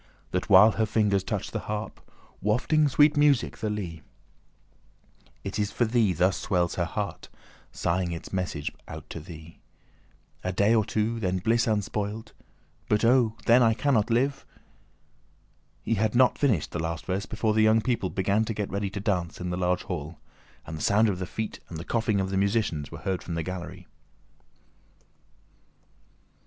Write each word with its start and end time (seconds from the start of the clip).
That 0.31 0.49
while 0.49 0.71
her 0.71 0.87
fingers 0.87 1.23
touch 1.23 1.51
the 1.51 1.59
harp 1.69 2.01
Wafting 2.41 2.89
sweet 2.89 3.15
music 3.15 3.53
o'er 3.55 3.69
the 3.69 3.69
lea, 3.69 4.01
It 5.43 5.59
is 5.59 5.71
for 5.71 5.85
thee 5.85 6.11
thus 6.11 6.37
swells 6.37 6.73
her 6.73 6.85
heart, 6.85 7.29
Sighing 7.71 8.11
its 8.11 8.33
message 8.33 8.71
out 8.87 9.07
to 9.11 9.19
thee... 9.19 9.59
A 10.43 10.51
day 10.51 10.73
or 10.73 10.85
two, 10.85 11.19
then 11.19 11.37
bliss 11.37 11.67
unspoilt, 11.67 12.33
But 12.89 13.05
oh! 13.05 13.35
till 13.37 13.37
then 13.45 13.61
I 13.61 13.75
cannot 13.75 14.09
live!... 14.09 14.43
He 15.83 15.93
had 15.93 16.15
not 16.15 16.35
finished 16.35 16.71
the 16.71 16.79
last 16.79 17.05
verse 17.05 17.27
before 17.27 17.53
the 17.53 17.61
young 17.61 17.79
people 17.79 18.09
began 18.09 18.43
to 18.45 18.55
get 18.55 18.71
ready 18.71 18.89
to 18.89 18.99
dance 18.99 19.39
in 19.39 19.51
the 19.51 19.55
large 19.55 19.83
hall, 19.83 20.17
and 20.65 20.75
the 20.75 20.81
sound 20.81 21.09
of 21.09 21.19
the 21.19 21.27
feet 21.27 21.59
and 21.69 21.77
the 21.77 21.85
coughing 21.85 22.19
of 22.19 22.31
the 22.31 22.37
musicians 22.37 22.89
were 22.89 22.97
heard 22.97 23.21
from 23.21 23.35
the 23.35 23.43
gallery. 23.43 23.85